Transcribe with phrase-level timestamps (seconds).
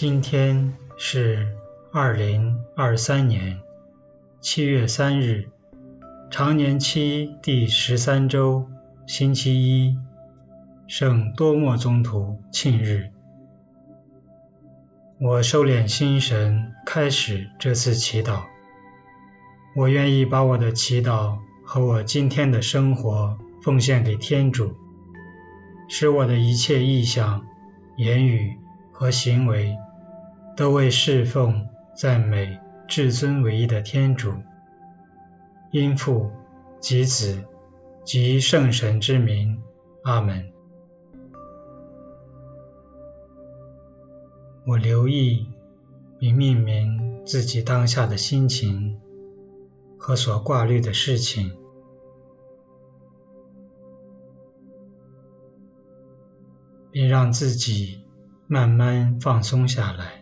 [0.00, 1.56] 今天是
[1.92, 3.58] 二零二三年
[4.40, 5.48] 七月三日，
[6.30, 8.68] 常年期第十三周，
[9.08, 9.98] 星期一，
[10.86, 13.10] 圣多默宗徒庆日。
[15.20, 18.42] 我收敛心神，开始这次祈祷。
[19.74, 24.76] 我愿意把我的祈祷和我今天的生活奉献给天主，
[25.88, 27.44] 使我的一切意向、
[27.96, 28.56] 言语
[28.92, 29.76] 和行为，
[30.58, 32.58] 都为侍奉、赞美
[32.88, 34.34] 至尊唯一的天主，
[35.70, 36.32] 因父
[36.80, 37.44] 及子
[38.04, 39.62] 及圣神之名，
[40.02, 40.52] 阿门。
[44.66, 45.46] 我留意
[46.18, 49.00] 并命名自己当下的心情
[49.96, 51.56] 和所挂虑的事情，
[56.90, 58.02] 并让自己
[58.48, 60.17] 慢慢放松下来。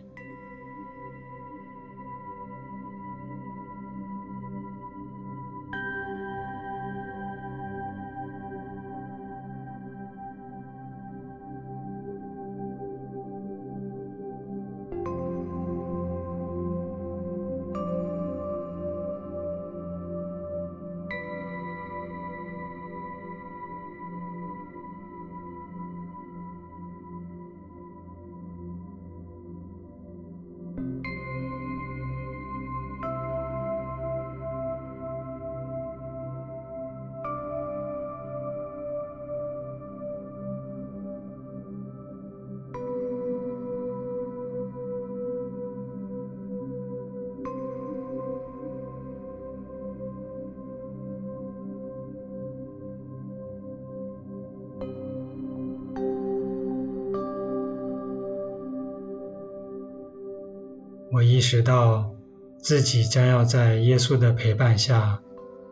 [61.17, 62.11] 我意识到
[62.59, 65.19] 自己将要在耶稣的陪伴下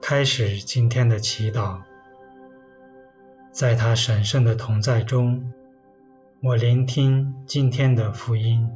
[0.01, 1.81] 开始今天的祈祷，
[3.51, 5.53] 在他神圣的同在中，
[6.41, 8.72] 我聆听今天的福音。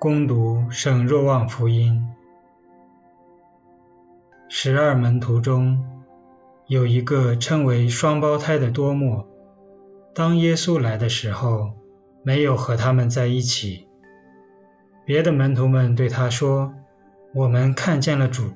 [0.00, 2.08] 恭读圣若望福音，
[4.48, 6.02] 十二门徒中
[6.66, 9.28] 有一个称为双胞胎的多默，
[10.12, 11.70] 当耶稣来的时候，
[12.22, 13.86] 没有和他们在一起。
[15.04, 16.74] 别的门徒们对他说
[17.34, 18.52] ：“我们看见了主。”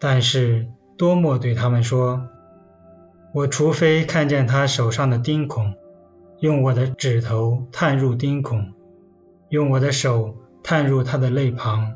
[0.00, 2.28] 但是多默对他们说
[3.32, 5.74] ：“我除非看见他手上的钉孔，
[6.40, 8.74] 用我的指头探入钉孔，
[9.48, 11.94] 用我的手探入他的肋旁，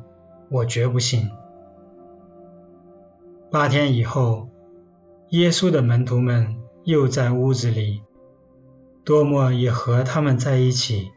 [0.48, 1.30] 我绝不信。”
[3.50, 4.48] 八天以后，
[5.30, 8.02] 耶稣的门徒们又在屋子里。
[9.08, 11.12] 多默也和他们在一起，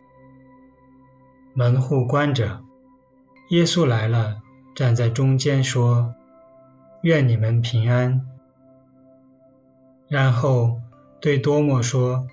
[1.53, 2.62] 门户关着。
[3.50, 4.41] 耶稣来了，
[4.74, 6.16] 站在中间说
[7.03, 8.25] ：“愿你们平安。”
[10.07, 10.79] 然后
[11.19, 12.28] 对多默说：“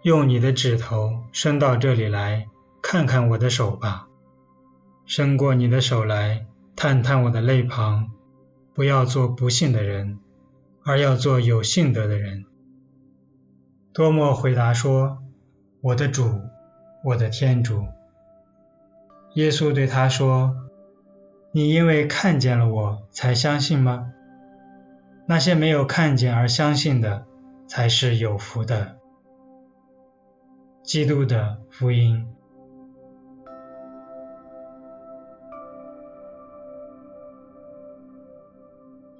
[0.00, 2.46] 用你的指头伸到这里来，
[2.80, 4.06] 看看我的手吧；
[5.04, 8.10] 伸过你的手来，探探我的肋旁。
[8.72, 10.18] 不要做不信的人，
[10.82, 12.46] 而要做有信德的人。”
[13.98, 15.18] 多默回答说
[15.82, 16.40] ：“我的主，
[17.02, 17.84] 我的天主。”
[19.34, 20.54] 耶稣对他说
[21.50, 24.12] ：“你因为看见了我才相信吗？
[25.26, 27.26] 那些没有看见而相信的，
[27.66, 28.98] 才是有福的。”
[30.84, 32.28] 基督的福音。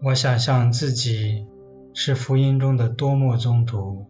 [0.05, 1.49] 我想象自己
[1.93, 4.07] 是福音中的多默宗徒。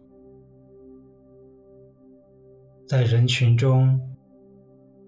[2.89, 4.17] 在人群中，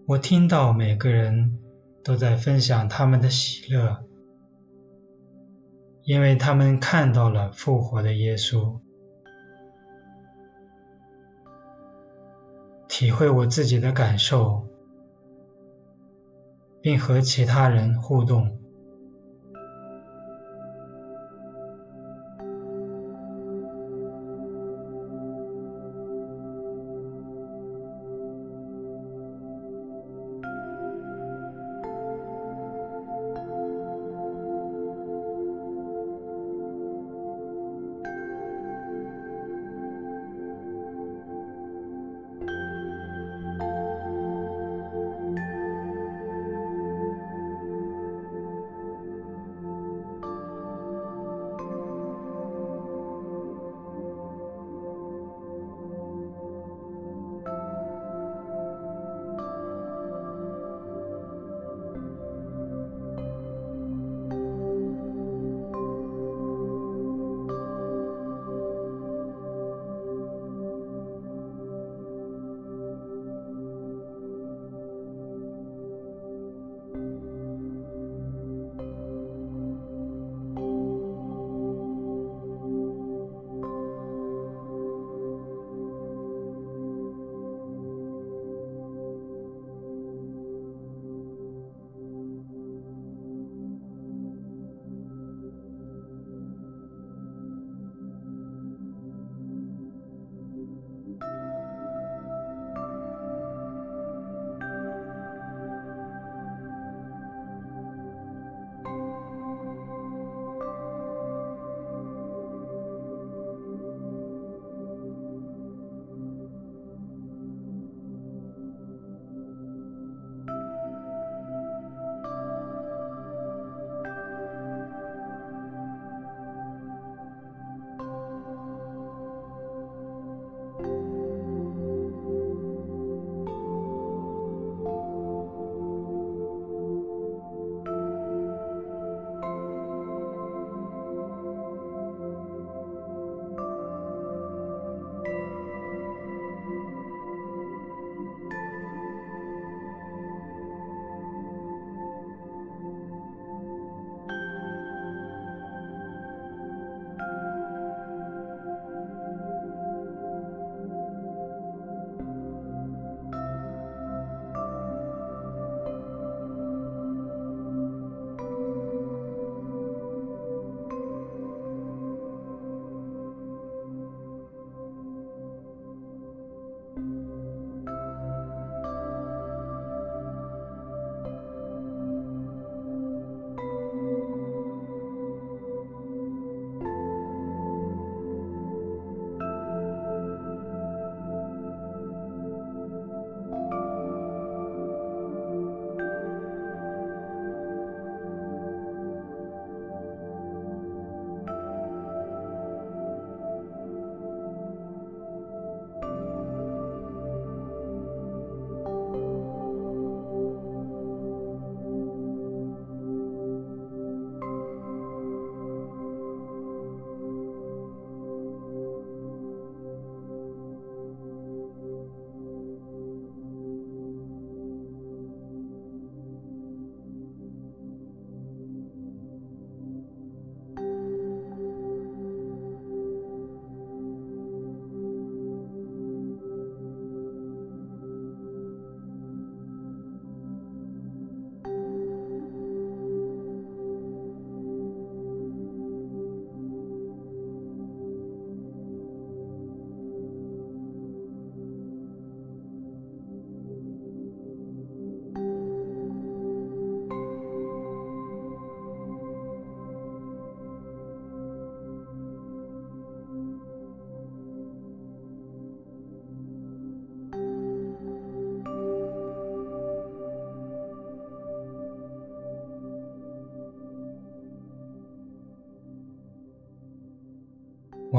[0.06, 1.58] 我听到每个人
[2.04, 4.06] 都在分享他们的喜乐，
[6.04, 8.80] 因为他们看到了复活的耶稣。
[12.88, 14.68] 体会我自己的感受，
[16.82, 18.61] 并和其他人互动。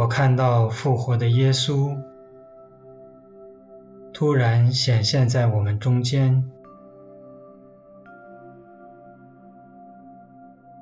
[0.03, 1.97] 我看到复活的耶稣
[4.13, 6.51] 突然显现在我们中间，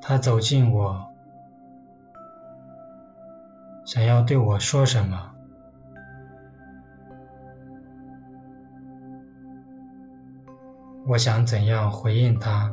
[0.00, 1.12] 他走近我，
[3.84, 5.32] 想要对我说什么。
[11.06, 12.72] 我想怎样回应他？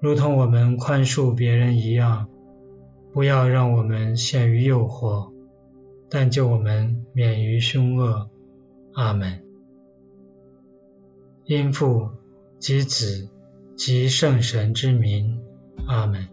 [0.00, 2.28] 如同我们宽恕别人一样。
[3.12, 5.32] 不要让我们陷于诱惑，
[6.10, 8.28] 但救我们免于凶恶。
[8.92, 9.42] 阿门。
[11.46, 12.10] 因父
[12.58, 13.30] 及子
[13.74, 15.40] 及圣神之名。
[15.86, 16.28] 阿门。